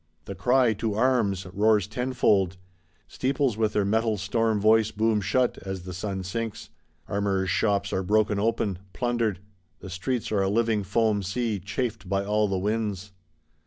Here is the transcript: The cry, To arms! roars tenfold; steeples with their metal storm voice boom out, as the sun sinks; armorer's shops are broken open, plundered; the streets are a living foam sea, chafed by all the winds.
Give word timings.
The 0.25 0.33
cry, 0.33 0.73
To 0.73 0.95
arms! 0.95 1.45
roars 1.53 1.85
tenfold; 1.85 2.57
steeples 3.07 3.55
with 3.55 3.73
their 3.73 3.85
metal 3.85 4.17
storm 4.17 4.59
voice 4.59 4.89
boom 4.89 5.21
out, 5.35 5.59
as 5.59 5.83
the 5.83 5.93
sun 5.93 6.23
sinks; 6.23 6.71
armorer's 7.07 7.51
shops 7.51 7.93
are 7.93 8.01
broken 8.01 8.39
open, 8.39 8.79
plundered; 8.93 9.41
the 9.79 9.91
streets 9.91 10.31
are 10.31 10.41
a 10.41 10.49
living 10.49 10.81
foam 10.81 11.21
sea, 11.21 11.59
chafed 11.59 12.09
by 12.09 12.25
all 12.25 12.47
the 12.47 12.57
winds. 12.57 13.11